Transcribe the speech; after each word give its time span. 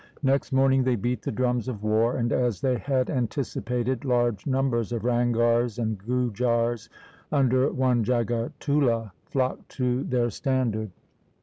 Next 0.23 0.51
morning 0.51 0.83
they 0.83 0.95
beat 0.95 1.21
the 1.21 1.31
drums 1.31 1.67
of 1.67 1.83
war, 1.83 2.17
and, 2.17 2.33
as 2.33 2.59
they 2.59 2.79
had 2.79 3.07
anticipated, 3.11 4.03
large 4.03 4.47
numbers 4.47 4.91
of 4.91 5.03
Ranghars 5.03 5.77
and 5.77 5.99
Gujars 5.99 6.89
under 7.31 7.71
one 7.71 8.03
Jagatullah 8.03 9.11
nocked 9.35 9.69
to 9.77 10.03
their 10.05 10.31
stan 10.31 10.71
dard. 10.71 10.89